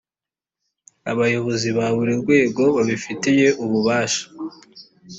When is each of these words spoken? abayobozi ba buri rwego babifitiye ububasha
abayobozi 1.11 1.69
ba 1.77 1.87
buri 1.95 2.13
rwego 2.21 2.63
babifitiye 2.75 3.47
ububasha 3.63 4.25